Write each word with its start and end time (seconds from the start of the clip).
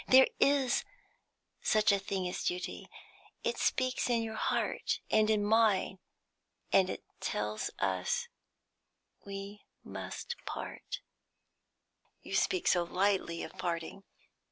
There 0.07 0.29
is 0.39 0.83
such 1.61 1.91
a 1.91 1.99
thing 1.99 2.27
as 2.27 2.43
duty; 2.43 2.89
it 3.43 3.59
speaks 3.59 4.09
in 4.09 4.23
your 4.23 4.33
heart 4.35 4.99
and 5.11 5.29
in 5.29 5.45
mine, 5.45 5.99
and 6.73 6.97
tells 7.19 7.69
us 7.77 8.23
that 9.19 9.27
we 9.27 9.61
must 9.83 10.37
part." 10.43 11.01
"You 12.23 12.33
speak 12.33 12.65
so 12.65 12.83
lightly 12.83 13.43
of 13.43 13.55
parting. 13.59 14.03